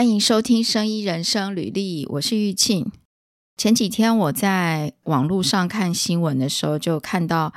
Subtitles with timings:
[0.00, 2.90] 欢迎收听《生医人生履历》，我是玉庆。
[3.58, 7.52] 前几天我在网络上看新闻的时候，就看到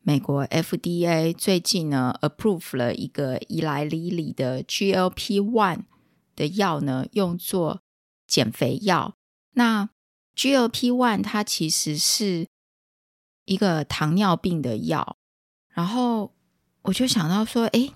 [0.00, 5.80] 美国 FDA 最近呢 approve 了一个依莱里里的 GLP-1
[6.34, 7.82] 的药呢，用作
[8.26, 9.14] 减肥药。
[9.52, 9.90] 那
[10.34, 12.46] GLP-1 它其实是
[13.44, 15.18] 一个糖尿病的药，
[15.74, 16.32] 然后
[16.84, 17.92] 我就想到说，诶，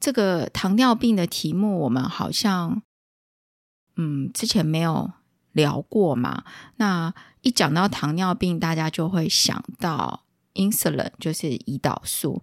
[0.00, 2.82] 这个糖尿病的题目，我们好像。
[3.96, 5.10] 嗯，之前没有
[5.52, 6.44] 聊过嘛。
[6.76, 10.24] 那一讲到糖尿病，大家就会想到
[10.54, 12.40] insulin，就是胰岛素。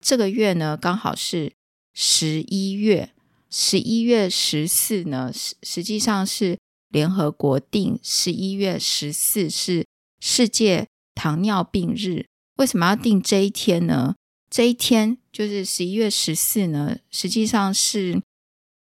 [0.00, 1.52] 这个月呢，刚好是
[1.92, 3.12] 十一月，
[3.50, 9.84] 十一月十四呢，实实际上是联合国定十一月十四是
[10.20, 12.26] 世界糖尿病日。
[12.56, 14.14] 为什么要定这一天呢？
[14.48, 18.22] 这一天就是十一月十四呢，实际上是。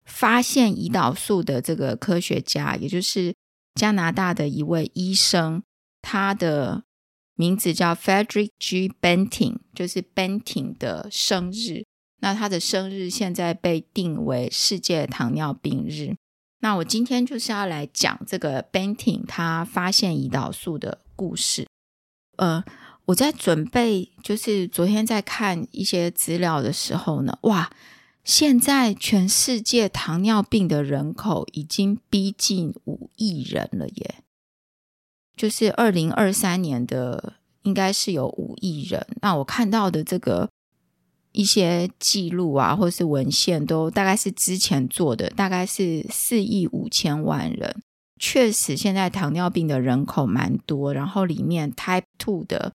[0.06, 3.34] 发现胰岛素的这个科学家，也就是
[3.76, 5.64] 加拿大的一位医生，
[6.02, 6.84] 他的
[7.36, 8.92] 名字叫 Frederick G.
[9.02, 11.86] Banting，就是 Banting 的生日。
[12.20, 16.16] 那他的生日现在被定为世界糖尿病日。
[16.60, 21.66] 那我今天就是要来讲这个 Banting 他发现胰岛素的故事。
[22.38, 22.64] 呃，
[23.06, 27.72] 我在准备，就是昨天在看一些资料的时候呢，哇！
[28.24, 34.16] 现在全世界糖尿病的人口已经逼近五亿人了耶，
[35.36, 37.34] 就是二零二三年的
[37.64, 39.06] 应该是有五亿人。
[39.22, 40.50] 那我看到的这个
[41.32, 47.82] 一些记录啊，或是文献，都大概是之前做的，大概是四亿五千万人。
[48.20, 52.72] 确实，现在糖尿病的人口蛮多，然后里面 Type Two 的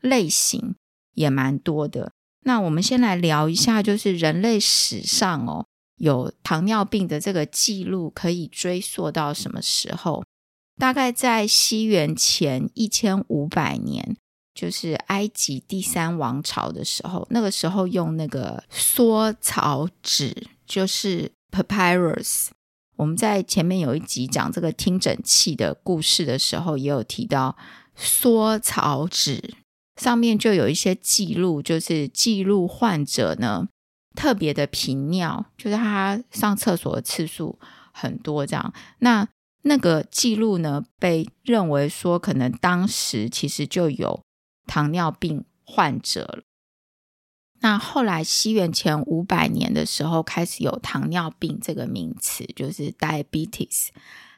[0.00, 0.74] 类型
[1.12, 2.12] 也蛮多的。
[2.46, 5.66] 那我们先来聊一下，就是人类史上哦，
[5.96, 10.22] 有糖尿病的这个记录可以追溯到什么时候？
[10.78, 14.16] 大概在西元前一千五百年，
[14.54, 22.50] 就是埃及第三王朝的时候，那个时候用那个缩草纸，就是 papyrus。
[22.94, 27.56] 我们在前面有一集讲这个听诊器的故事的时候，也有提到
[27.96, 29.65] 缩草纸。
[29.96, 33.66] 上面就有一些记录，就是记录患者呢
[34.14, 37.58] 特别的频尿，就是他上厕所的次数
[37.92, 38.72] 很多这样。
[38.98, 39.26] 那
[39.62, 44.22] 那个记录呢，被认为说可能当时其实就有
[44.66, 46.42] 糖尿病患者了。
[47.60, 53.88] 那后来西元前五百年的时候，开始有糖尿病这个名词，就是 diabetes，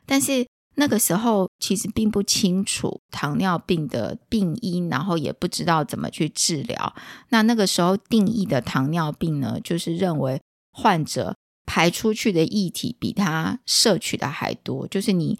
[0.06, 0.46] 但是。
[0.80, 6.94] 那个时候其实并不清楚糖尿病的病因，然后也不知道怎么去治疗。
[7.30, 10.40] 那那个时候定义的糖尿病呢，就是认为
[10.72, 11.34] 患者
[11.66, 15.36] 排出去的液体比他摄取的还多，就是你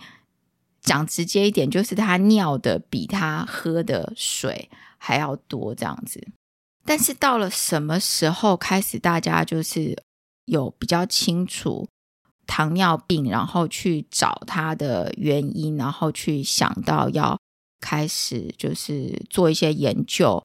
[0.81, 4.69] 讲直接一点，就是他尿的比他喝的水
[4.99, 6.26] 还要多这样子。
[6.84, 10.03] 但是到了什么时候开始，大家就是
[10.47, 11.87] 有比较清楚
[12.48, 17.38] 糖尿病，然后去找它的原因，然后去想到要
[17.78, 20.42] 开始就是做一些研究。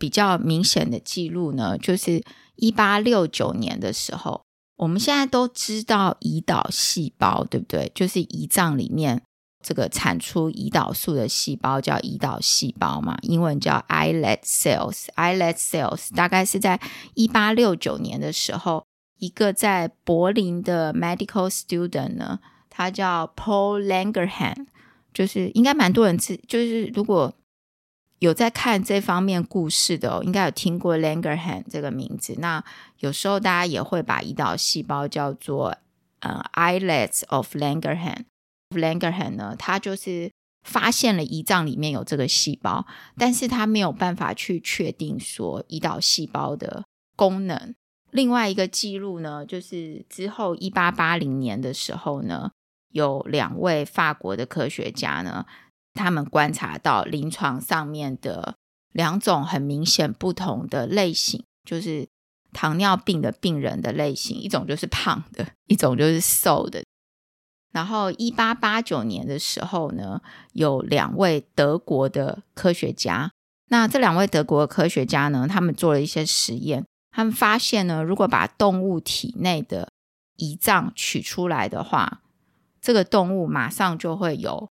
[0.00, 2.24] 比较明显的记录呢，就是
[2.56, 4.42] 一八六九年的时候，
[4.76, 7.92] 我们现在都知道胰岛细胞，对不对？
[7.94, 9.22] 就是胰脏里面
[9.62, 15.06] 这个产出胰岛素的细胞叫胰岛细胞嘛，英文叫 islet cells。
[15.14, 16.80] islet cells 大概是在
[17.14, 18.84] 一八六九年的时候。
[19.18, 24.66] 一个在柏林的 medical student 呢，他叫 Paul Langerhan，
[25.12, 27.32] 就是应该蛮多人知，就是如果
[28.18, 32.34] 有在看这方面故事的，哦应该有听过 Langerhan 这个名字。
[32.38, 32.64] 那
[32.98, 35.76] 有时候大家也会把胰岛细胞叫做
[36.20, 38.24] 呃 islets of Langerhans。
[38.70, 40.30] Langerhans 呢，他就是
[40.62, 42.86] 发现了胰脏里面有这个细胞，
[43.18, 47.74] 但是他没有办法去确定说胰岛细胞的功能。
[48.14, 52.52] 另外一个记录呢，就是之后一八八零年的时候呢，
[52.92, 55.44] 有两位法国的科学家呢，
[55.94, 58.54] 他们观察到临床上面的
[58.92, 62.06] 两种很明显不同的类型，就是
[62.52, 66.84] 糖尿病的病人的类型，一种就是胖的，一种就是瘦的。
[67.72, 70.22] 然后一八八九年的时候呢，
[70.52, 73.32] 有两位德国的科学家，
[73.70, 76.86] 那这两位德国的科学家呢，他们做了一些实验。
[77.14, 79.92] 他们发现呢，如果把动物体内的
[80.38, 82.22] 胰脏取出来的话，
[82.80, 84.68] 这个动物马上就会有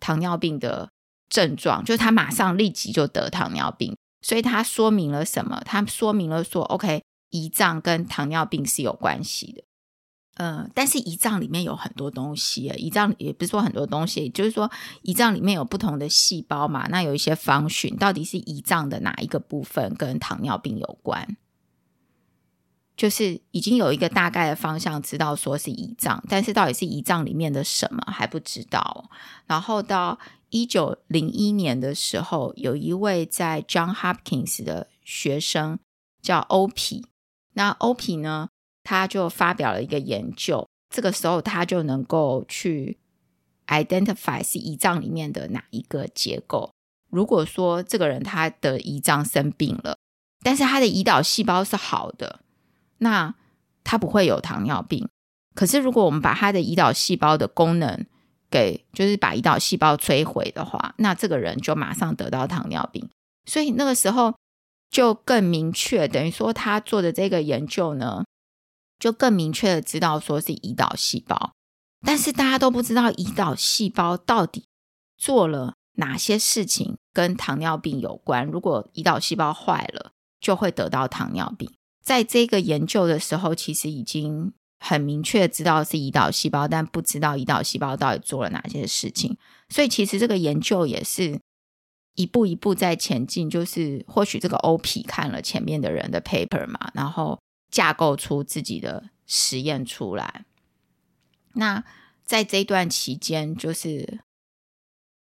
[0.00, 0.88] 糖尿病的
[1.28, 3.94] 症状，就是它马上立即就得糖尿病。
[4.22, 5.60] 所以它说明了什么？
[5.66, 7.02] 它说明了说，OK，
[7.32, 9.62] 胰脏跟糖尿病是有关系的。
[10.36, 14.70] 呃，但是胰脏里面有很多东西，胰脏也不是说很多东西，就是说
[15.02, 21.36] 胰脏里面有不同的细胞嘛，那有一些 function，到底是胰脏的哪一个部分跟糖尿病有关？
[22.96, 29.10] 就是已经有一个大概的方向，知道说是胰脏，但是到底是胰脏里面的什么还不知道。
[29.46, 30.18] 然后到
[30.50, 35.78] 一九零一年的时候，有一位在 John Hopkins 的学生
[36.22, 37.06] 叫欧皮，
[37.54, 38.48] 那欧皮呢，
[38.84, 42.98] 他就发表了一个研究，这个时候他就能够去
[43.68, 46.70] identify 是胰脏里面的哪一个结构。
[47.10, 49.96] 如果说这个人他的胰脏生病了，
[50.44, 52.40] 但是他的胰岛细胞是好的。
[53.02, 53.34] 那
[53.82, 55.08] 他不会有糖尿病，
[55.56, 58.06] 可是如果我们把他的胰岛细胞的功能
[58.48, 63.10] 给，就是把胰岛细胞摧毁的话，那这个人就马上得到糖尿病。
[63.44, 64.34] 所以那个时候
[64.88, 68.24] 就更明确，等于说他做的这个研究呢，
[69.00, 71.52] 就更明确的知道说是胰岛细胞。
[72.06, 74.66] 但是大家都不知道胰岛细胞到底
[75.18, 78.46] 做了哪些事情跟糖尿病有关。
[78.46, 81.68] 如果胰岛细胞坏了，就会得到糖尿病。
[82.02, 89.36] 在这个研究的时候，其实已经很明确知道是胰岛细胞，但不知道胰岛细胞到底做了哪些事情。
[89.68, 91.40] 所以，其实这个研究也是
[92.16, 93.48] 一步一步在前进。
[93.48, 97.40] 就是或许这个 OP 看了前面的人的 paper 嘛，然后
[97.70, 100.44] 架构出自己的实验出来。
[101.54, 101.84] 那
[102.24, 104.20] 在这段期间，就是。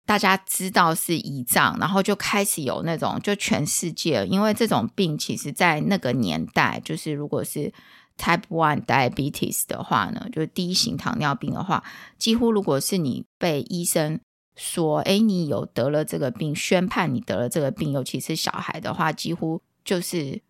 [0.07, 7.73] 大家知道是胰脏，然后就开始有那种，就全世界，因为这种病其实，在那个年代，就是如果是
[8.19, 11.83] Type One Diabetes 的话呢，就是第一型糖尿病的话，
[12.19, 14.21] 几乎如果是你被医生
[14.57, 20.43] 说，哎，你有得了这个病，宣判你得了这个病，尤其是小孩的话，几乎就是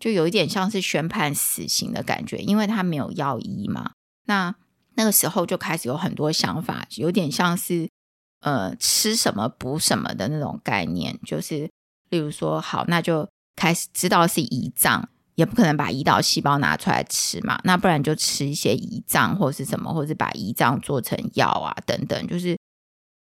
[0.00, 3.92] 就有一点像是宣判死刑的感觉，因为他没有药医嘛。
[4.24, 4.54] 那
[4.94, 7.90] 那个时候就开始有很多想法，有点像是。
[8.42, 11.70] 呃，吃什么补什么的那种概念，就是
[12.10, 22.58] 例如说，好，那就开始知道是胰脏，也不可能把胰岛细胞拿出来吃嘛，那不然就吃一些胰脏或是什么，或是把胰脏做成药啊等等，就是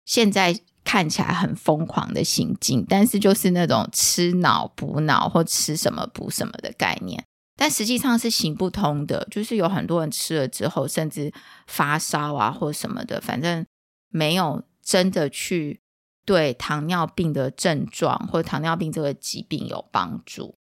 [0.04, 7.24] 现在看起来很疯狂的行径，但是就是那种吃脑补脑或吃什么补什么的概念，
[7.56, 11.32] 但实际上是行不通的，就是有很多人吃了之后，甚至
[11.68, 13.66] 发烧啊或什么的，反正
[14.10, 14.62] 没有。
[14.86, 15.82] 真的去
[16.24, 20.56] 对糖尿病的症状或糖尿病这个疾病有帮助。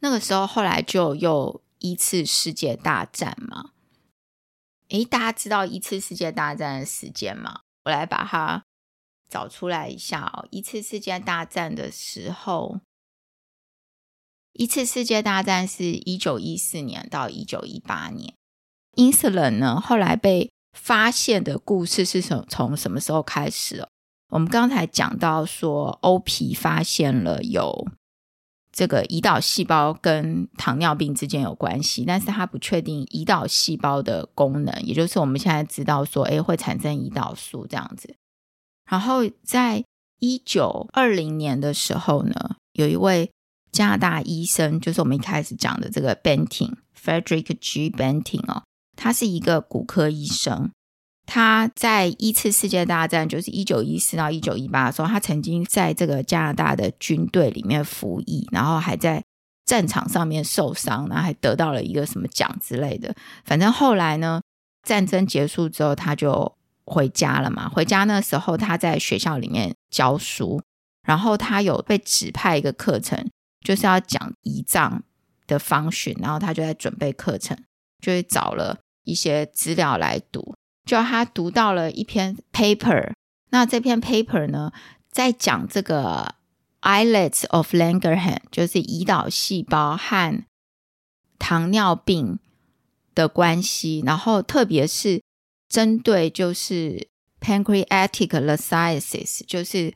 [0.00, 3.72] 那个时候，后来就又一次世界大战嘛。
[4.88, 7.60] 诶，大家知道一次世界大战的时间吗？
[7.84, 8.64] 我来把它
[9.28, 10.48] 找出来一下哦。
[10.50, 12.80] 一次世界大战的时候，
[14.54, 18.34] 一次世界大战是一九一四年到一九一八年。
[18.94, 23.86] insulin 呢，后来被发现的故事是从从什么时候开始？
[24.30, 27.88] 我们刚才讲到说，欧皮发现了有
[28.72, 38.14] 这个胰岛细胞跟糖尿病之间有关系，但是他不确定胰岛细胞的功能，也就是我们现在知道说，诶，会产生胰岛素这样子。
[38.88, 39.84] 然后在
[40.20, 43.30] 一九二零年的时候呢，有一位
[43.72, 47.90] 加拿大医生，就是我们一开始讲的这个 Banting，Frederick G.
[47.90, 48.62] Banting 哦。
[49.02, 50.70] 他是一个骨科医生，
[51.24, 59.24] 他在一次世界大战，就是一九一四到一九一八的时候，他曾经在这个加拿大的军队里面服役，然后还在
[59.64, 63.14] 战场上面受伤，然后还得到了一个什么奖之类的。
[63.42, 64.42] 反正后来呢，
[64.82, 67.70] 战争结束之后，他就回家了嘛。
[67.70, 70.60] 回家那时候，他在学校里面教书，
[71.06, 73.30] 然后他有被指派一个课程，
[73.64, 75.02] 就是要讲仪仗
[75.46, 77.56] 的 function，然后他就在准备课程，
[78.02, 78.78] 就会找了。
[79.10, 83.12] 一些资料来读，就他读到了一篇 paper，
[83.50, 84.72] 那这篇 paper 呢，
[85.10, 86.34] 在讲这个
[86.82, 90.44] islets of Langerhans，就是胰岛细胞和
[91.38, 92.38] 糖尿病
[93.14, 95.22] 的关系，然后特别是
[95.68, 97.08] 针对就是
[97.40, 99.94] pancreatic lasiasis，就是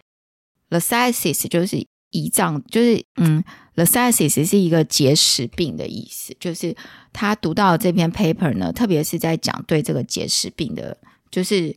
[0.70, 1.86] lasiasis 就是。
[2.14, 3.42] 胰脏就是嗯
[3.76, 6.76] ，lethalsis 是一个结石病的意思，就是
[7.12, 10.96] 他读到这篇 paper 呢，特别是在讲对这个结石病的，
[11.30, 11.76] 就是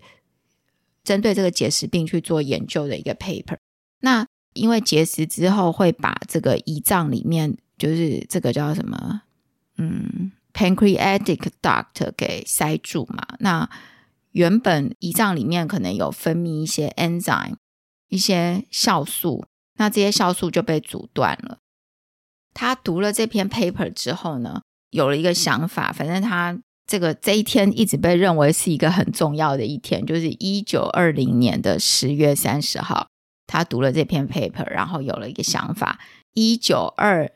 [1.03, 3.57] 针对这个结石病去做研究的一个 paper。
[4.01, 9.21] 那因为结石之后会把这个胰脏里面，就是这个叫什么，
[9.77, 13.25] 嗯，pancreatic duct 给塞住嘛。
[13.39, 13.69] 那
[14.31, 17.55] 原本胰脏里面可能有分泌一些 enzyme，
[18.09, 19.45] 一些酵素。
[19.77, 21.59] 那这些酵素就被阻断了。
[22.59, 33.09] 他读了这篇 paper 之后呢，有了一个想法，反正他这个这一天一直被认为是一个很重要的一天，就是一九二零年的十月三十号，
[33.45, 35.99] 他读了这篇 paper，然后有了一个想法。
[36.33, 37.29] 一九二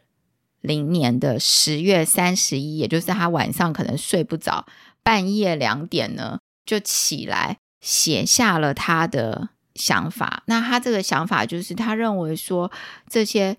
[0.60, 4.66] 零年的十月三十一，也就是他晚上可能睡不着，
[5.04, 10.42] 半夜两点呢就起来写下了他的想法。
[10.48, 12.72] 那他这个想法就是，他认为说
[13.08, 13.56] 这些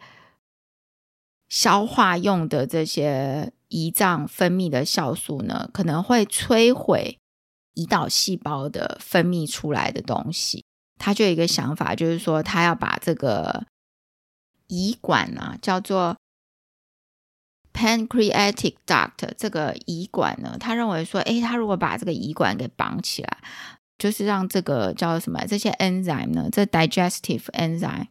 [1.52, 3.52] 消化用的这些。
[3.72, 7.16] 胰脏分泌的酵素呢，可能会摧毁
[7.74, 10.62] 胰岛细胞的分泌出来的东西。
[10.98, 13.64] 他就有一个想法，就是说他要把这个
[14.68, 16.14] 胰管呢，叫做
[17.72, 23.38] pancreatic duct，这个胰管呢，他认为说，诶，他如果把这个胰管给绑起来，
[23.96, 28.08] 就是让这个叫什么这些 enzyme 呢，这 digestive enzyme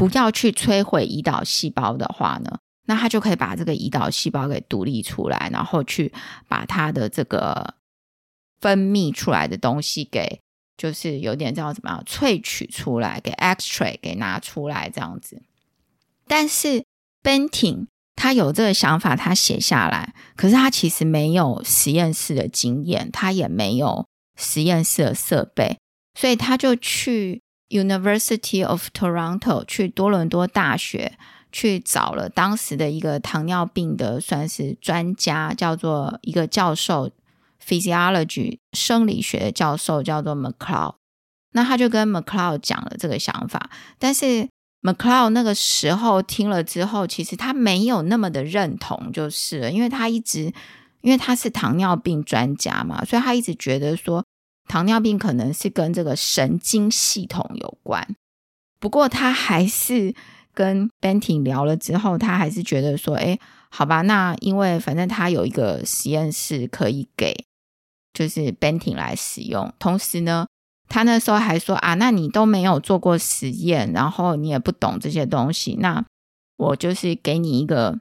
[0.00, 2.58] 不要去摧毁胰岛细胞的话呢。
[2.86, 6.10] 那他就可以把这个胰岛细胞给独立出来，然后去
[6.48, 7.74] 把它的这个
[8.60, 10.40] 分泌出来的东西给，
[10.78, 15.42] 就是有点叫怎么样萃取出来，给 extract 给拿出来这样子。
[16.26, 16.82] 但是
[17.22, 25.78] Benting 他有这个想法，他写下来，可是他其实没有实验室的经验，他也没有实验室的设备，
[26.18, 31.16] 所以他就去 University of Toronto 去多伦多大学。
[31.52, 37.10] 去找了当时的一个糖尿病的算是专家，叫做一个教授
[37.66, 40.94] ，physiology 生理学的教授，叫做 McLeod。
[41.50, 44.48] 那他就跟 McLeod 讲了这个想法，但是
[44.82, 50.52] McLeod 那个时候听了之后，其实他没有那么的认同，就是了，因为他一直
[51.00, 54.24] 因为他是糖尿病专家嘛，所以他一直觉得说
[54.70, 58.16] 糖尿病可能是跟这个神经系统有关。
[58.78, 60.14] 不过他还是。
[60.52, 63.38] 跟 Banting 聊了之后，他还是觉得说，哎，
[63.70, 67.46] 好吧，那因为反正他有一个实验室可以给，
[68.12, 69.72] 就是 Banting 来使用。
[69.78, 70.48] 同时呢，
[70.88, 76.04] 他那时候还说啊，那你都没有做过实验，然后你也不懂这些东西，那
[76.56, 78.00] 我就是给你一个，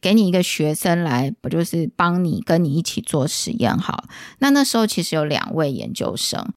[0.00, 4.04] 给你一个学生来，不就是帮你跟你一起做实验好？
[4.38, 6.52] 那那时候其实有两位研究生，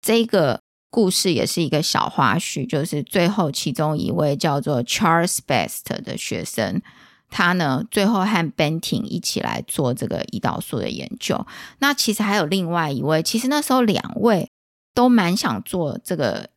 [0.00, 0.60] 这个。
[0.94, 6.82] 故事也是一个小花絮，就是最后其中一位叫做 Charles Best 的学生，
[7.30, 11.46] 他呢最后和 Banting 一起来做这个胰岛素的研究。
[11.78, 14.50] 那其实还有另外一位，其实那时候两位
[14.92, 16.50] 都蛮想做这个，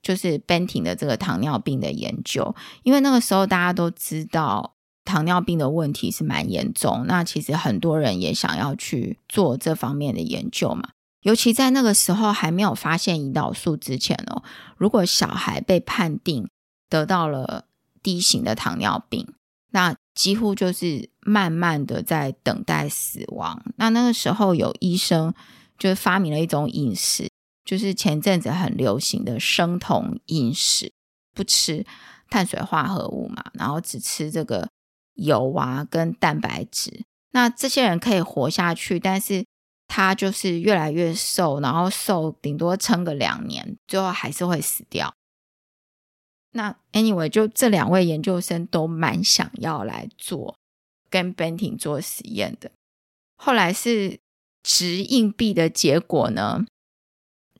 [0.00, 4.72] 就是 Banting 的这个糖尿病的研究，因为那个时候大家都知道
[5.04, 10.90] 糖尿病的问题是蛮严重，那其实很多人也想要去做这方面的研究嘛。
[11.22, 14.42] 尤其在那个时候还没有发现胰岛素之前哦，
[14.76, 16.48] 如果小孩被判定
[16.88, 17.66] 得到了
[18.02, 19.32] 第一型的糖尿病，
[19.70, 23.62] 那几乎就是慢慢的在等待死亡。
[23.76, 25.32] 那那个时候有医生
[25.78, 27.30] 就发明了一种饮食，
[27.64, 30.92] 就是前阵子很流行的生酮饮食，
[31.32, 31.86] 不吃
[32.28, 34.68] 碳水化合物嘛，然后只吃这个
[35.14, 37.04] 油啊跟蛋白质。
[37.30, 39.44] 那这些人可以活下去，但是。
[39.94, 45.12] 他就是越来越瘦，然后瘦顶多撑个两年，最后还是会死掉。
[46.52, 50.56] 那 anyway，就这两位研究生都蛮想要来做
[51.10, 52.70] 跟 Banting 做实验的。
[53.36, 54.18] 后来是
[54.62, 56.64] 掷硬币的结果呢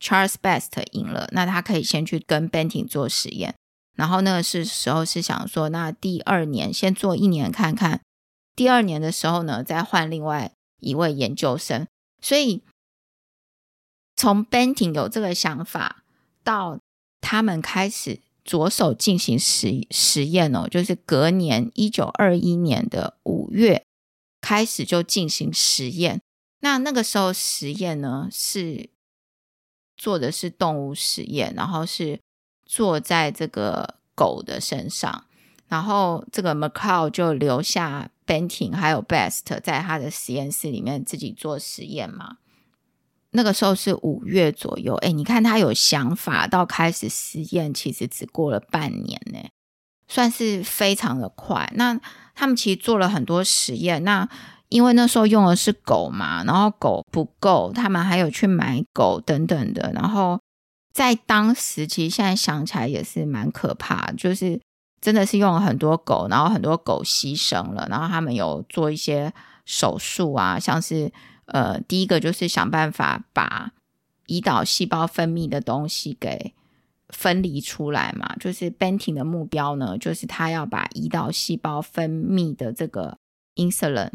[0.01, 3.55] ，Charles Best 赢了，那他可以先去跟 Banting 做实验。
[3.95, 8.01] 然后那个是时候是想说，那第二年先做一年看看，
[8.57, 11.87] 第二年的时候呢，再换另外一位研究生。
[12.21, 12.63] 所以，
[14.17, 16.05] 从 Banting 有这个想法
[16.45, 16.79] 到
[17.21, 23.85] 他们开始着手进行实实验哦，就是隔年一九二一年的五月
[24.41, 26.21] 开始就进行实验。
[26.61, 28.89] 那那个时候实验呢，是
[29.97, 32.21] 做的是动物实验，然后是
[32.73, 35.25] 坐在这个狗的身上，
[35.69, 38.09] 然后这个 Macaul 就留下。
[38.25, 42.37] Benting 还有 Best 在他的实验室里面自己做实验嘛？
[43.33, 49.41] 那个时候是五月左右，哎，你看他有想法到开始实验，其实只过了半年呢，
[50.07, 51.71] 算是非常的快。
[51.75, 52.01] 那
[52.35, 54.27] 他们其实做了很多实验，那
[54.69, 60.41] 因为那时候用的是狗嘛，然后狗不够，他们还有去买狗等等的，然后
[60.93, 64.61] 在当时其实现在想起来也是蛮可怕，就是。
[65.05, 69.35] 真的是用了很多狗，然后很多狗牺牲了，然后他们有做一些
[69.67, 71.11] 手术啊，像是
[71.47, 73.73] 呃，第一个就是想办法把
[74.29, 76.55] 胰岛细胞分泌的东西给
[77.09, 83.19] 分离出来嘛，就是 Banting 的目标呢，就是他要把胰岛细胞分泌的这个
[83.57, 84.13] insulin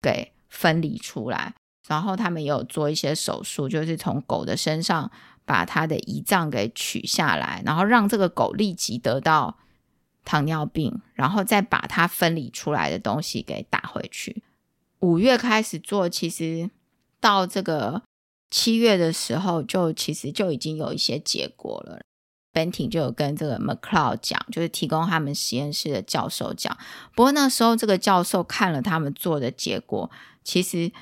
[0.00, 1.54] 给分离出来。
[1.86, 5.10] 然后他们也有做一些手术，就是从狗的身上
[5.50, 9.58] 把它的胰脏给取下来，然后让这个狗立即得到
[10.24, 14.44] 糖尿病，然后再把它分离出来的东西给打回去。
[15.00, 16.70] 五月开始做，其实
[17.18, 18.02] 到这个
[18.48, 21.98] 七月的时候，就其实就已经有一些结果了。
[22.52, 26.78] Banting 就有跟这个 McLeod 讲，就是提供他们实验室的教授讲。
[27.16, 30.08] 不过那时候这个教授看了他们做的结果，
[30.44, 30.92] 其实。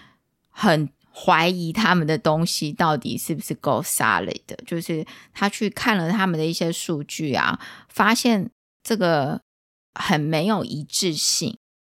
[0.60, 0.88] 很
[1.26, 7.58] 怀疑他们的东西到底是不是够 solid 的，就是他去看了他们的一些数据啊，
[7.88, 8.50] 发现
[8.84, 9.40] 这个
[9.94, 11.56] 很没有一致性，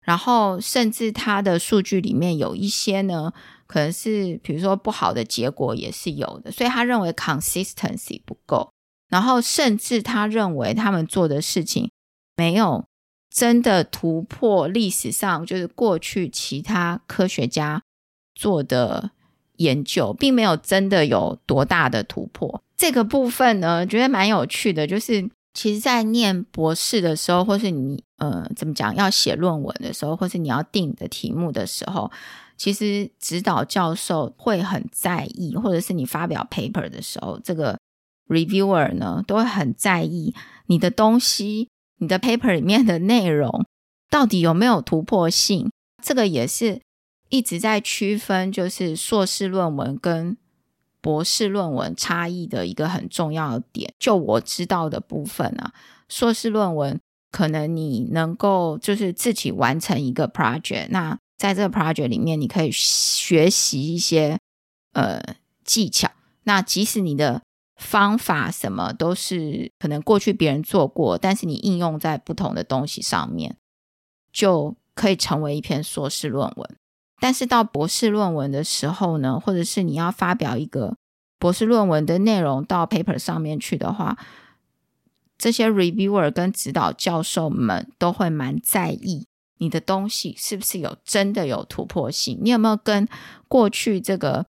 [0.07, 3.33] 然后甚至他的数据里面有一些呢，
[3.67, 8.71] 可能是比如说不好的结果也是有的，所以他认为 consistency 不够，
[9.09, 11.91] 然后甚至他认为他们做的事情
[12.37, 12.85] 没有
[13.35, 17.83] 真的突破历史上就是过去其他科学家。
[18.39, 19.11] 做的
[19.57, 22.63] 研究并没有真的有多大的突破。
[22.77, 24.87] 这个部分呢，觉得蛮有趣的。
[24.87, 32.09] 就是其实，在念博士的时候，或是你呃怎么讲要写论文的时候，或是你要定你的题目的时候，
[32.57, 37.77] 其实指导教授会很在意，或者是你发表 paper 的时候，这个
[38.29, 40.33] reviewer 呢都会很在意
[40.67, 41.69] 你的东西，
[41.99, 43.67] 你的 paper 里面的内容
[44.09, 45.69] 到底有没有突破性。
[46.01, 46.81] 这个也是。
[47.29, 50.37] 一直在区分，就是硕士论文跟
[51.01, 53.95] 博士论文差异的一个很重要的点。
[53.99, 55.73] 就我知道的部分啊，
[56.09, 64.39] 硕士论文可能你能够就是自己完成一个 project，那在这个 project 里面，你可以学习一些
[64.93, 65.23] 呃
[65.65, 66.11] 技巧。
[66.45, 67.43] 那即使你的
[67.77, 73.57] 方法什么都是可能过去别人做过，但是你应用在不同的东西上面，
[74.33, 76.77] 就可以成为一篇硕士论文。
[77.21, 80.97] 但是到博士论文的时候呢，或者是你要发表一个
[81.39, 84.17] 博士论文的内容到 paper 上面去的话，
[85.37, 89.27] 这些 reviewer 跟指导教授们都会蛮在意
[89.59, 93.09] 你的东西是不是有真的有突破性，你有没有跟
[93.49, 94.47] 过去这个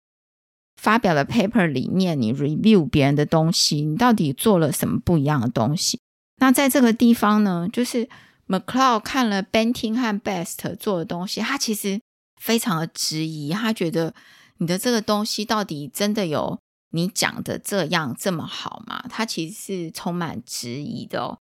[0.78, 6.00] 发表的 paper 里面你 review 别人的东西，你到底做了什么不一样的东西？
[6.38, 8.08] 那在这个地方呢，就是
[8.48, 12.00] McLeod 看了 Banting 和 Best 做的东西，他其实。
[12.40, 14.16] 非常的质疑，他觉得
[14.58, 16.58] 你的这个东西到底真的有
[16.92, 19.04] 你讲的这样这么好吗？
[19.10, 21.38] 他其实是充满质疑的哦。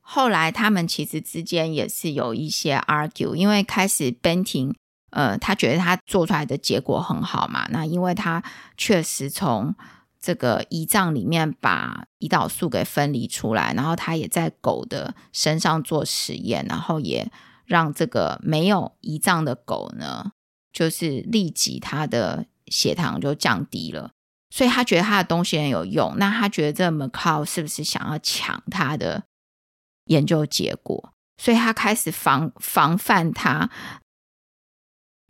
[0.00, 4.74] 后来他们其实之间也是有一些 argue，因为开始 Benting，
[5.10, 8.42] 呃，他觉得他做出来的结果很好嘛，那因为他
[8.76, 9.74] 确实从
[10.20, 17.30] 这个胰脏里面把胰岛素给分离出来，然后他也在狗的身上做实验，然后也。
[17.66, 20.32] 让这个没有胰脏的狗呢，
[20.72, 24.10] 就是立即它的血糖就降低了，
[24.50, 26.14] 所以他觉得他的东西很有用。
[26.18, 29.24] 那他觉得这 McLeod 是不是想要抢他的
[30.06, 31.12] 研究结果？
[31.36, 33.70] 所以他开始防防范他，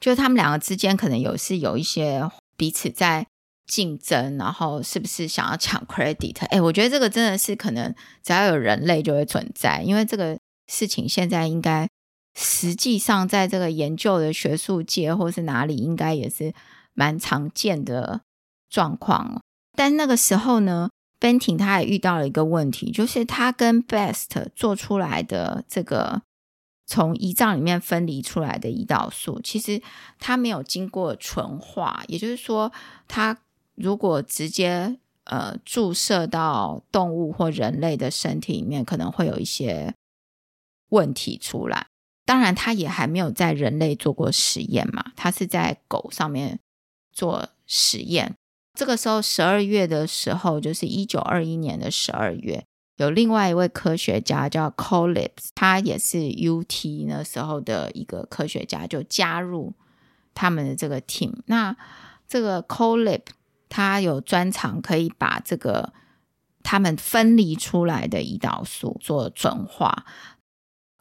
[0.01, 3.27] 就他们两个之间可能有是有一些彼此在
[3.66, 6.44] 竞争，然后是不是想要抢 credit？
[6.47, 11.88] 哎，我觉得这个真的是可能只要有人类就会存在，因为这个事情现在应该。
[12.35, 16.53] 实际上，在这个研究的学术界或是哪里，应该也是
[16.92, 18.23] 蛮常见的
[18.68, 19.40] 状况。
[19.77, 26.23] 但那个时候呢，Benting 他也遇到了一个问题，就是他跟 Best 做出来的这个
[26.87, 29.81] 从胰脏里面分离出来的胰岛素，其实
[30.18, 32.70] 它没有经过纯化，也就是说，
[33.09, 33.38] 它
[33.75, 39.94] 如果直接呃注射到动物或人类的身体里面，可能会有一些
[40.90, 41.87] 问题出来。
[42.26, 46.58] 当然，他也还没有在人类做过实验嘛，他是在狗上面
[47.12, 48.34] 做实验。
[48.72, 52.64] 这个时候，十二月的时候，就是一九二一年的十二月，
[52.96, 59.74] 有另外一位科学家叫 c o l i p s 他也是 UT 那时候的一个科学家，就加入
[60.34, 61.34] 他们的这个 team。
[61.46, 61.76] 那
[62.26, 63.22] 这个 Colip
[63.68, 65.92] 他有专长，可以把这个
[66.62, 70.04] 他们分离出来的胰岛素做转化。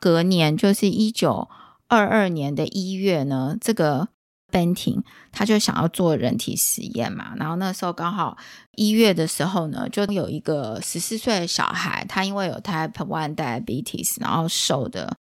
[0.04, 1.48] 隔年就是一九
[1.88, 4.10] 二二年的一月呢，这个
[4.52, 8.38] Benting 他就想要做人体实验嘛，然后那时候刚好
[8.76, 15.16] 一月的时候呢，就有一个十四岁的小孩，他因为有 Type One Diabetes，然后瘦的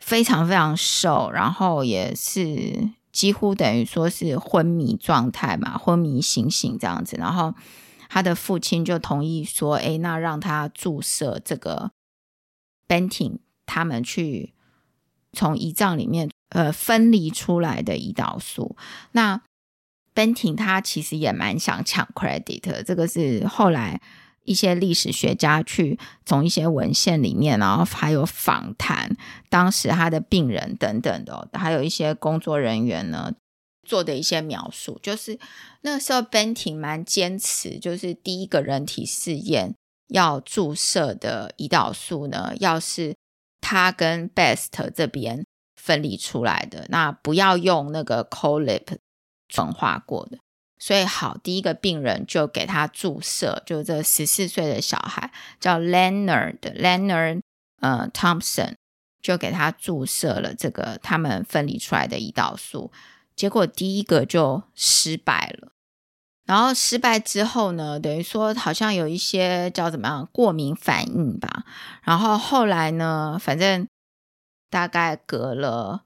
[0.00, 7.52] 非常非常瘦，然后也是几乎等于说是昏迷状态嘛，昏迷醒醒这样子，然后
[8.08, 11.90] 他的父亲就同意说，哎，那让他注射这个
[12.88, 13.40] Benting。
[13.68, 14.54] 他们去
[15.32, 18.76] 从胰脏里面呃分离出来的胰岛素。
[19.12, 19.40] 那
[20.14, 24.00] Banting 他其实也蛮想抢 credit，这个是后来
[24.42, 29.16] 一些历史学家去从一些文献里面，然后还有访谈
[29.48, 33.32] 当时他的病人等等的，还有一些工作人员呢
[33.86, 35.38] 做的一些描述，就是
[35.82, 39.74] 那个时候 Banting 蛮坚持，就是第一个人体试验
[40.08, 43.14] 要注射的胰岛素呢，要是
[43.60, 45.44] 他跟 Best 这边
[45.76, 48.98] 分离出来的，那不要用那个 CoLIP
[49.48, 50.38] 纯化过的。
[50.80, 57.40] 所以好，第一个病人就给他注射，就这十四岁的小孩叫 Leonard Leonard
[57.80, 58.74] 呃 Thompson，
[59.20, 62.92] 就给他注射了这个他们分离出来的胰岛素，
[63.34, 65.72] 结果第一个就失败了。
[66.48, 71.64] 然后失败之后呢，等于说好像有一些叫怎么样过敏反应吧。
[72.02, 73.86] 然后后来呢，反正
[74.70, 76.04] 大概隔了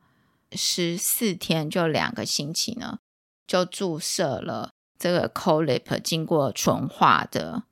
[0.51, 2.99] 十四天，就两个星期呢，
[3.47, 7.63] 就注射了这个 CoLIP 经过纯化的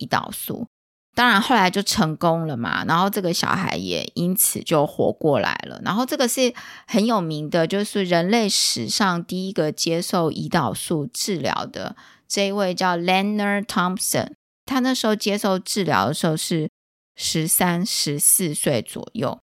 [0.00, 0.66] 胰岛素。
[1.14, 2.84] 当然后来就成功了嘛。
[2.84, 5.80] 然后这个小孩也因此就活过来了。
[5.84, 6.52] 然后这个是
[6.88, 11.94] 很有名的，就是人类史上第一个接受胰岛素治疗的。
[12.28, 14.34] 这一位叫 Leonard Thompson，
[14.64, 16.70] 他那时候接受治疗的时候是
[17.14, 19.38] 十三、十四岁左右。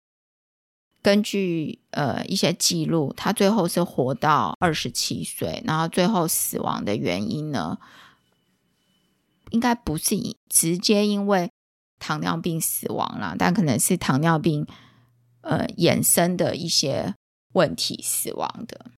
[1.03, 7.79] 根据呃一些记录，他最后是活到二十七岁，然后最后死亡的原因呢，
[9.51, 10.17] 应该不是
[10.49, 11.51] 直接因为
[11.99, 14.67] 糖尿病死亡啦，但可能是糖尿病
[15.43, 17.15] 呃衍生的一些
[17.53, 18.91] 问题死亡的。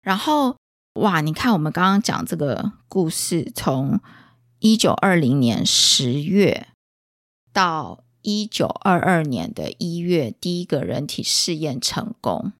[0.00, 0.56] 然后。
[0.96, 4.00] 哇，你看我们刚刚讲这个故事，从
[4.60, 6.68] 一九二零年十月
[7.52, 12.52] 到一九二二年的一月，第一个人体试验成功，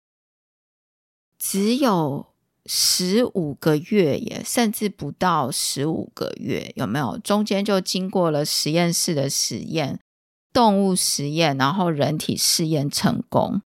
[1.39, 2.27] 只有
[2.67, 7.17] 十五个月耶，甚至不到十五个月，有没有？
[7.17, 9.99] 中间就经过了实验室的实验、
[10.53, 13.63] 动物实验，然后人体试验成功。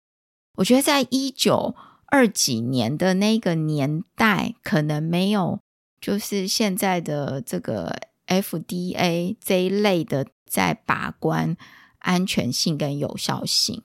[0.57, 1.75] 我觉得在一九。
[2.07, 5.61] 二几年的那个年代，可能没有，
[6.01, 11.57] 就是现在的这个 FDA 这一类的在把关
[11.99, 13.83] 安全性跟有效性，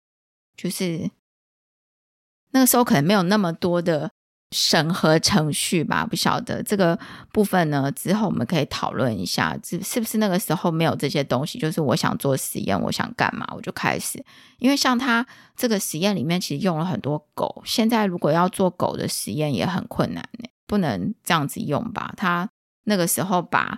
[0.56, 1.12] 就是
[2.52, 4.12] 那个时候可能没有那么多的。
[4.52, 6.98] 审核程序吧，不晓得这个
[7.34, 7.92] 部分呢。
[7.92, 11.60] 之后我们可以讨论一下，是是不是那个时候没有这些东西？
[11.60, 14.24] 就是我想做实验，我想干嘛，我就开始。
[14.60, 17.62] 因为像他这个实验里面，其实用了很多狗。
[17.66, 22.14] 现在如果要做狗的实验，也很困难呢，不能这样子用吧？
[22.16, 22.50] 他
[22.86, 23.78] 那个时候把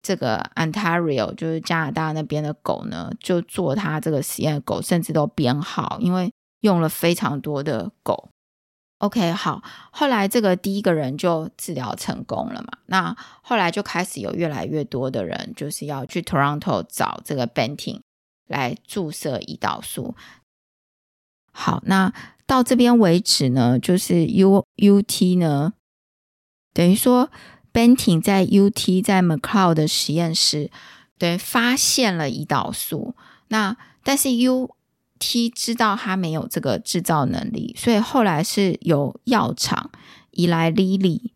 [0.00, 8.28] 这个 Ontario，就是加拿大那边的狗呢，就做他这个实验的狗，甚至都编号，因为用了非常多的狗。
[9.04, 12.78] OK，好，后来这个第一个人就治疗成功了嘛。
[12.86, 18.00] 那后来就开始有越来越多的人，就是要去 Toronto 找这个 Banting
[18.46, 20.14] 来注射胰岛素。
[21.52, 22.14] 好，那
[22.46, 25.74] 到这边为止呢，就是 U UT 呢，
[26.72, 27.30] 等于说
[27.74, 30.70] Banting 在 UT 在 McLeod 的实验室，
[31.18, 33.14] 对，发现了胰岛素。
[33.48, 34.74] 那但是 U
[35.18, 39.90] T 知道他没有这个制造能力，所以后来是由药厂
[40.32, 41.32] 伊莱莉莉，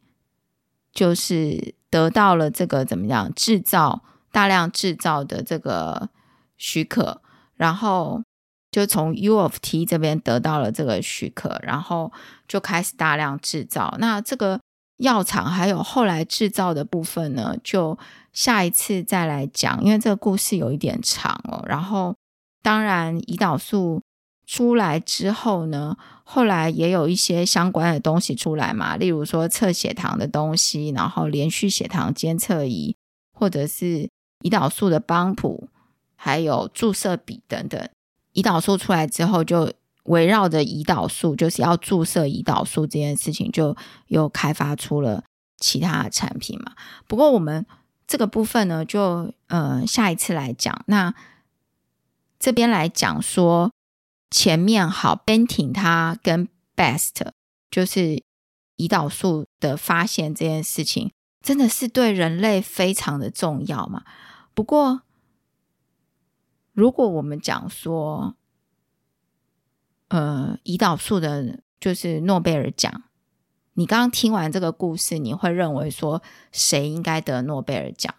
[0.93, 6.11] 就是得到了这个怎么样制造大量制造的这个
[6.57, 7.23] 许可，
[7.55, 8.23] 然后
[8.71, 12.13] 就从 U of T 这边得到了这个许可，然后
[12.47, 13.97] 就开始大量制造。
[13.99, 14.61] 那这个
[14.99, 17.97] 药厂还有后来制造的部分呢，就
[18.33, 22.15] 下一次再来讲，因为这个故事有一点长哦，然后。
[22.63, 24.03] 当然，胰岛素
[24.47, 32.97] 出来之后呢，后来也有一些相关的东西出来嘛，例如说测血糖的东西，然后连续血糖监测仪，
[33.33, 34.09] 或者是
[34.41, 35.69] 胰岛素的帮浦，
[36.17, 37.89] 还有注射笔等等。
[38.35, 39.73] 胰岛素出来之后，就
[40.05, 45.25] 围绕着胰岛素，就是要注射胰岛素这件事情，就又开发出了
[45.59, 46.73] 其他的产品嘛。
[47.07, 47.67] 不过我们
[48.07, 50.83] 这个部分呢，就呃下一次来讲。
[50.87, 51.15] 那
[52.39, 53.73] 这边来讲说，
[54.31, 57.33] 前面好，Ben Ting 他跟 Best
[57.71, 58.23] 就是
[58.77, 61.11] 胰岛素的发现这件事情，
[61.43, 64.05] 真的是对人类非常的重要嘛。
[64.55, 65.03] 不过，
[66.73, 68.37] 如果我们讲说，
[70.09, 73.03] 呃，胰岛素的就是诺贝尔奖，
[73.75, 76.23] 你刚刚听完这个故事，你会认为说
[76.53, 78.15] 谁应该得诺贝尔奖？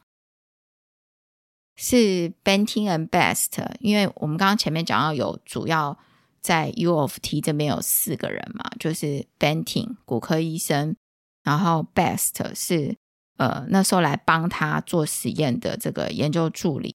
[1.81, 5.97] 是 Banting and Best，因为我们刚刚前面讲到有主要
[6.41, 10.97] 在 U of T 这边有四个人嘛，就是 Banting 骨科医生，
[11.41, 12.97] 然后 Best 是
[13.37, 16.93] 呃那时候来帮他做实验的这个研究助理，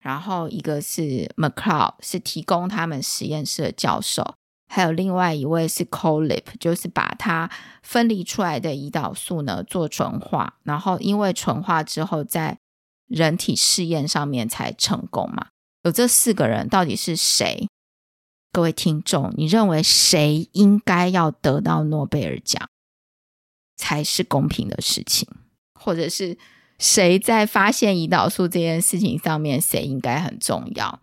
[0.00, 4.36] 然后一个是 McLeod 是提供他们实验室的教授。
[4.68, 7.50] 还有另外一位是 Colip 就是把它
[7.82, 12.58] 分离出来的胰岛素呢做纯化，然后因为纯化之后在
[13.08, 15.48] 人体试验上面才成功嘛。
[15.82, 17.68] 有这四个人，到底是谁？
[18.52, 22.68] 各位听众，你认为谁应该要得到诺贝尔奖
[23.76, 25.28] 才是公平的事情？
[25.78, 26.38] 或者是
[26.78, 31.00] 谁在发现胰岛素这件事情上面，谁应该很重要？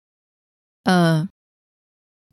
[0.83, 1.29] 嗯、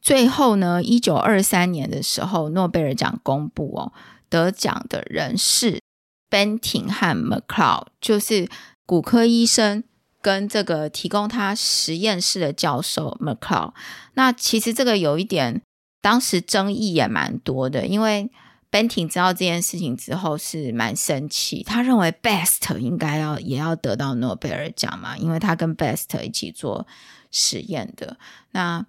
[0.00, 3.92] 最后呢，一九二三年的时候，诺贝尔奖公布哦，
[4.30, 5.82] 得奖的人是
[6.30, 8.48] Benting 和 McLeod，就是
[8.88, 9.84] 骨科医生
[10.22, 13.74] 跟这个提供他实验室的教授 McLeod。
[14.14, 15.60] 那其实这个有一点，
[16.00, 18.30] 当时争议也蛮多的，因为
[18.70, 26.86] Benting 知道这件事情之后是蛮生气，他认为 Best 应该要也要得到诺贝尔奖嘛，因为他跟 Best 一起做
[27.30, 28.16] 实验的。
[28.52, 28.86] 那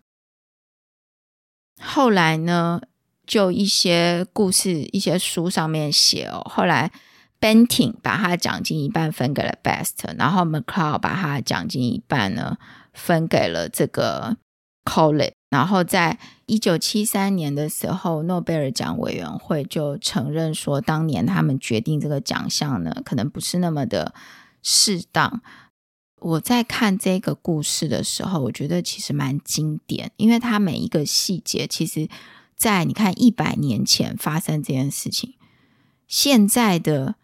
[1.81, 2.79] 后来呢，
[3.27, 6.41] 就一些故事、一些书上面写哦。
[6.49, 6.89] 后来
[7.39, 12.57] Benting 把他奖金一半分给了 Best，然后 McLeod 把他奖金一半呢
[12.93, 14.37] 分给了这个
[14.83, 15.31] Collip。
[15.49, 24.13] 然后在一九七三年的时候，诺贝尔奖委员会就承认说，当年他们决定这个奖项呢，可能不是那么的
[24.61, 25.41] 适当。
[26.21, 32.09] 我在看这个故事的时候，我觉得其实蛮经典，因为它每一个细节，其实，
[32.57, 35.33] 在你看一百年前发生这件事情，
[36.07, 37.15] 现在的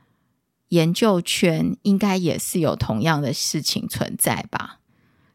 [0.75, 4.79] 研究圈应该也是有同样的事情存在吧？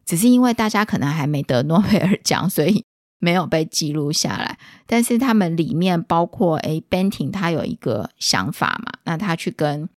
[0.05, 2.85] 只是因为大家可能还没得诺贝尔奖，所以
[3.19, 4.57] 没有被记录下来。
[4.85, 9.89] 但是他们里面包括，诶，Banting 他有一个想法嘛，那他去跟。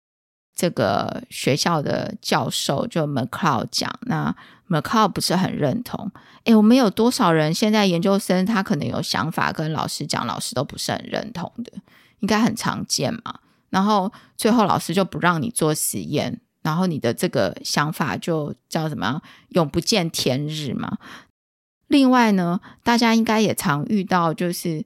[0.56, 4.32] 这个学校的教授就 McLeod 讲，那
[4.68, 6.12] McLeod 不是很认同。
[6.44, 11.72] 诶，我们有多少人现在研究生，他可能有想法跟老师讲，老师都不是很认同的，
[12.20, 13.40] 应该很常见嘛。
[13.74, 19.20] 然后最后老师就不让你做实验，然后你的这个想法就叫什么？
[19.48, 20.98] 永不见天日嘛。
[21.88, 24.84] 另外呢，大家应该也常遇到，就是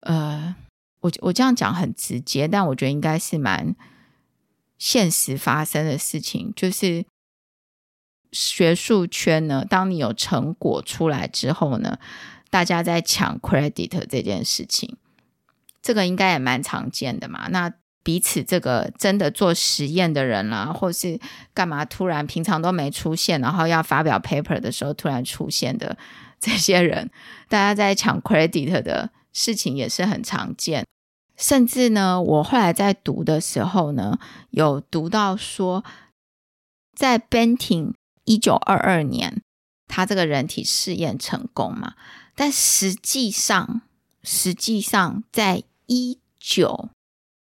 [0.00, 0.54] 呃，
[1.00, 3.74] 我我这样讲很直接，但我觉得应该是蛮。
[4.78, 7.04] 现实发生的事情就是，
[8.30, 11.98] 学术圈呢，当你有成果出来之后呢，
[12.48, 14.96] 大家在抢 credit 这件事情，
[15.82, 17.48] 这个应该也蛮常见的嘛。
[17.48, 17.72] 那
[18.08, 21.20] 彼此这个真的做实验的人啦，或是
[21.52, 25.94] 干嘛突然平常都没出现，然后要发表 paper 的时候突然出现的
[26.40, 27.10] 这些人，
[27.50, 30.86] 大家在抢 credit 的事情也是很常见。
[31.36, 34.18] 甚至呢，我后来在读的时候呢，
[34.52, 35.84] 有读到说，
[36.96, 37.92] 在 Banting
[38.24, 39.42] 一九二二年，
[39.86, 41.92] 他这个人体试验成功嘛，
[42.34, 43.82] 但实际上，
[44.22, 46.88] 实际上在一九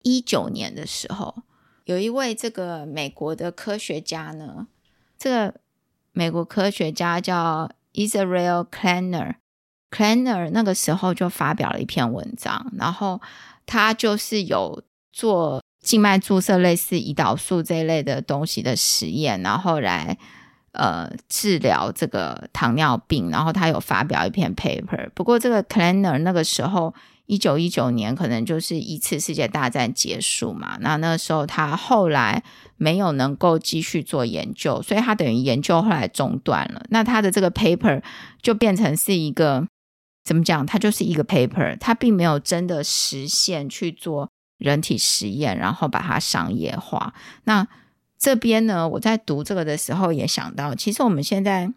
[0.04, 1.42] 一九年的时候，
[1.86, 4.68] 有一位这个美国的科学家呢，
[5.18, 5.54] 这个
[6.12, 13.20] 美国科学家叫 Israel Kleiner，Kleiner 那个时候就发表了一篇文章，然后。
[13.66, 20.18] 他就是有做静脉注射类似胰岛素这一类的东西的实验，然后来
[20.72, 25.08] 呃治疗这个糖尿病，然后他有发表一篇 paper。
[25.14, 26.92] 不过这个 Kleiner 那个时候
[27.26, 32.42] 一九一九年可能就是一次世界大战结束嘛，那那时候他后来
[32.76, 36.84] 没有能够继续做研究，所以他等于研究后来中断了。
[36.90, 38.02] 那他的这个 paper
[38.42, 39.66] 就变成是一个。
[40.26, 40.64] 怎么讲？
[40.64, 47.12] 它就是一个 paper，它并没有真的实现去做人体实验，然后把它商业化。
[47.44, 47.68] 那
[48.18, 51.70] 这边呢，我在读这个的时候也想到，其实我们现在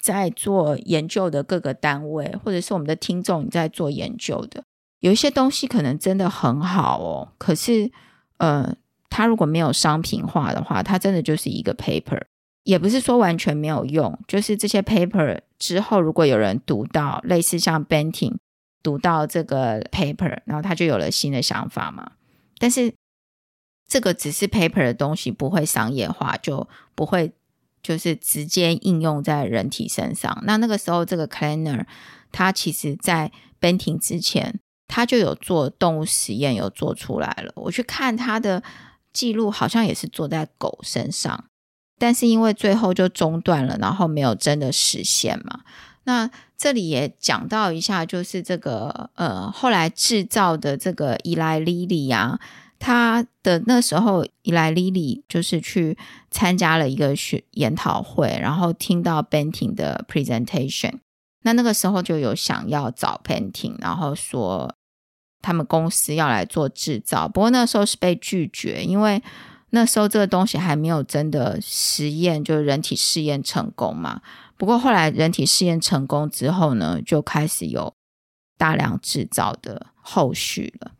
[0.00, 4.62] 在做研究的各个单位，或者是我们的听众你在做研究的，
[5.00, 7.90] 有一些东西可能真的很好哦，可是
[8.38, 8.74] 呃，
[9.10, 12.22] 它如果没有商品化的话，它真的就是一个 paper。
[12.64, 18.36] 也不是说完全没有用，就是这些 paper 之后，如果有人读到类似像 Banting
[18.82, 22.12] 读到这个 paper，然后他就有了新的想法嘛。
[22.58, 22.94] 但是
[23.88, 27.32] 这个只是 paper 的东西，不会商业化，就不会
[27.82, 30.42] 就是直接应用在人体身上。
[30.44, 31.86] 那那个时候，这个 Cleaner
[32.30, 37.52] 它其实在 Banting 之前，他就有做动物实验，有做出来了。
[37.54, 38.60] 我去看他的
[39.12, 41.44] 记录，好像也是做在狗身上。
[41.96, 45.60] 但是因为最后就中断了，然后没有真的实现嘛。
[46.04, 52.40] 那这里也讲到一下，就是这个呃，后来制造的这个伊莱莉莉啊，
[52.78, 55.96] 他的那时候伊莱莉莉就是去
[56.30, 60.94] 参加了一个学研讨会，然后听到 Banting 的 presentation，
[61.42, 64.74] 那那个时候就有想要找 Banting，然后说
[65.42, 69.22] 他们公司要来做制造，不过那时候是被拒绝，因为
[69.70, 74.20] 那时候这个东西还没有真的实验，就是人体试验成功嘛。
[74.56, 77.94] 不过后来人体试验成功之后呢，就开始有
[78.58, 80.92] 大量制造的后续了。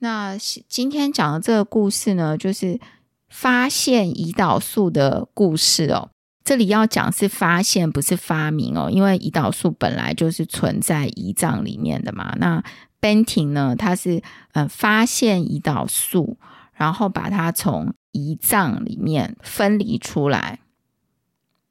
[0.00, 0.36] 那
[0.68, 2.78] 今天讲的这个故事呢，就是
[3.30, 6.10] 发现胰岛素的故事哦。
[6.44, 12.36] 这里要讲是发现，不是发明哦，因为胰岛素本来就是存在胰脏里面的嘛。
[12.38, 12.62] 那
[13.06, 14.20] Benting 呢，他是
[14.52, 16.36] 呃发现胰岛素，
[16.72, 20.58] 然后把它从胰脏里面分离出来。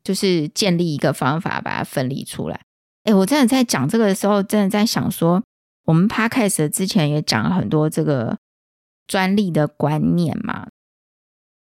[0.04, 2.62] 就是建立一个方法把它分离出来。
[3.06, 5.42] 哎，我真的在讲这个的时候，真的在想说，
[5.86, 8.38] 我们 Podcast 之前也讲了很多这个
[9.08, 10.68] 专利的观念嘛。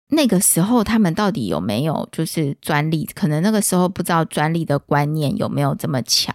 [0.08, 3.04] 那个时候他们到底有没有就是专利？
[3.04, 6.34] 可能那个时候不知道专利的观念有没有这么强。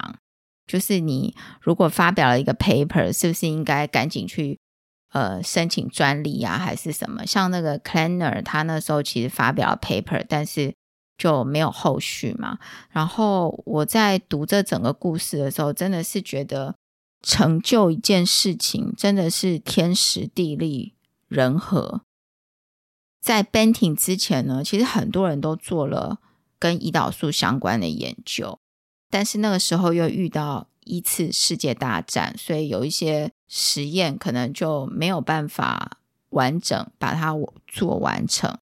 [0.68, 4.60] 就是你如果发表了一个 paper，是不是应该赶紧去
[5.12, 7.26] 呃申请专利啊，还是什么？
[7.26, 10.74] 像那个 Kleiner，他那时候其实发表了 paper，但是。
[11.18, 12.60] 就没有后续嘛。
[12.90, 16.76] 然后我在读这整个故事的时候，真的是觉得
[17.22, 20.94] 成就一件事情真的是天时地利
[21.30, 22.02] 人和。
[23.22, 26.20] 在 Banting 之前呢，其实很多人都做了
[26.60, 28.60] 跟胰岛素相关的研究，
[29.16, 36.00] 但是那个时候又遇到一次世界大战，所以有一些实验可能就没有办法
[36.32, 37.34] 完整把它
[37.66, 38.58] 做完成。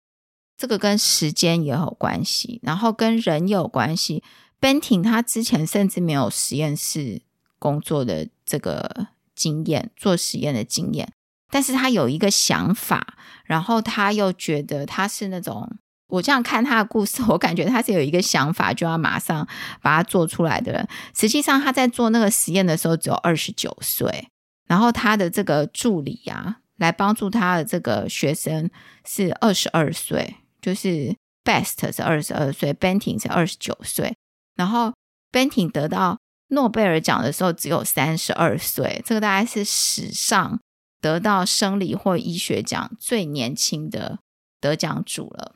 [0.55, 4.23] 这个跟时间也有关系，然后跟人有关系。
[4.61, 7.23] Benting 他之前甚至没有实验室
[7.57, 11.11] 工作的这个经验，做实验的经验，
[11.49, 15.67] 但是他有一个想法，然后他又觉得他是那种，
[16.13, 19.47] 我这样看他的故事， 我感觉他是有一个想法就要马上
[19.81, 20.87] 把它做出来的人。
[21.15, 24.27] 实际上他在做那个实验的时候只有二十九岁，
[24.67, 28.69] 然后他的这个助理呀、啊，来帮助他的这个学生
[29.05, 30.35] 是二十二岁。
[30.61, 34.15] 就是 Best 是二十二岁，Benting 是二十九岁，
[34.55, 34.93] 然后
[35.31, 36.17] Benting 得到
[36.49, 40.59] 诺贝尔奖的时候只有三十二岁，这个大概是史上
[41.01, 44.19] 得到生理或医学奖最年轻的
[44.61, 45.55] 得奖主了。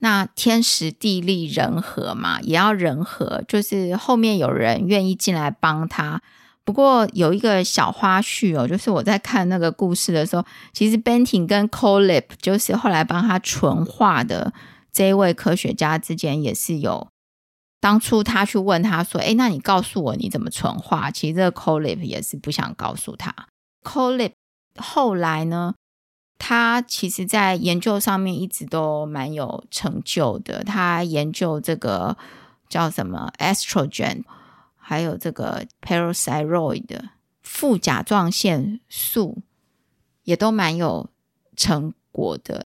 [0.00, 6.20] 那天时地利人和嘛，也要人和，就是后面有人愿意进来帮他。
[6.64, 14.52] 不过有一个小花絮哦，就是我在看那个故事的时候，其实 Benting 跟 Colip，就是后来帮他纯化的
[14.92, 17.08] 这一位科学家之间也是有，
[17.80, 23.34] 当初他去问他说：“诶，那你告诉我你怎么纯化？”其实这个 Colip 也是不想告诉他。
[23.82, 24.32] Collip
[24.78, 25.74] 后来呢，
[26.42, 32.16] 他其实在研究上面一直都蛮有成就的，他研究这个
[32.68, 34.24] 叫什么 Estrogen。
[34.82, 37.10] 还有这个 parathyroid 的
[37.42, 39.38] 副甲状腺素
[40.24, 41.08] 也都蛮有
[41.54, 42.64] 成果的。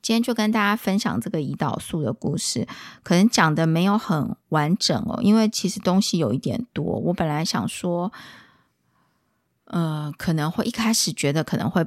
[0.00, 2.66] 今天就跟大家分享这个胰岛素的故事，
[3.04, 6.82] 可能讲的没有很完整哦，因为其实东西有一点多。
[6.82, 8.10] 我本来想说，
[9.66, 11.86] 呃，可能会一开始觉得可能会。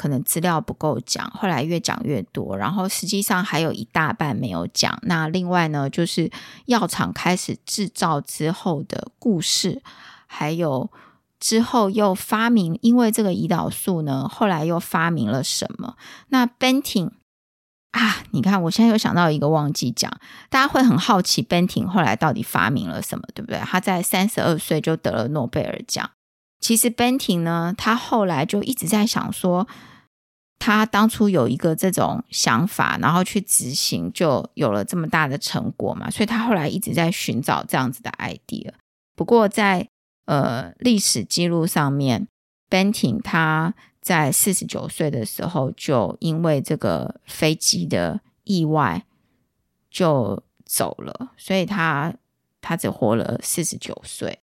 [0.00, 4.98] 可能资料不够讲，后来越讲越多，然后实际上还有一大半没有讲。
[5.02, 6.30] 那另外呢，就是
[6.64, 9.82] 药厂开始制造之后的故事，
[10.26, 10.90] 还有
[11.38, 15.96] 之后又发明，因为这个胰岛素呢，后来又发明了什么？
[16.28, 17.10] 那 Banting
[17.90, 20.10] 啊，你看，我现在又想到一个忘记讲，
[20.48, 23.58] 大家会很好奇 Banting 后来到底发明了什么，对不对？
[23.58, 26.10] 他在三十二岁就得了诺贝尔奖。
[26.58, 29.68] 其实 Banting 呢，他后来就一直在想说。
[30.60, 36.10] 他当初有一个这种想法，然后去执行，就有了这么大的成果嘛。
[36.10, 38.70] 所以他后来一直在寻找这样子的 idea。
[39.16, 39.88] 不过在
[40.26, 42.28] 呃历史记录上面
[42.68, 49.06] ，Benting 他在四十九岁的时候就因为这个飞机的意外
[49.90, 52.14] 就走了，所以他
[52.60, 54.40] 他只活了四十九岁。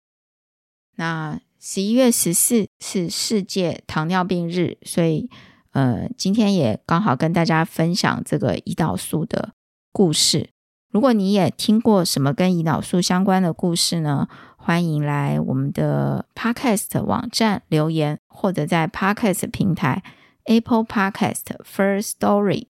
[0.95, 5.29] 那十一月十四是世界糖尿病日，所以。
[5.77, 9.51] 呃，今天也刚好跟大家分享这个胰岛素的
[9.91, 10.49] 故事。
[10.89, 14.27] 如果你也听过什么跟胰岛素相关的故事呢？
[14.55, 20.01] 欢迎来我们的 Podcast 网站留言，或者在 Podcast 平台
[20.45, 22.65] Apple Podcast、First Story、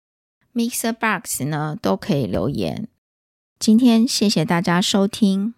[0.53, 2.89] Mixer Box 呢都可以留言。
[3.61, 5.55] 今天谢谢大家收听。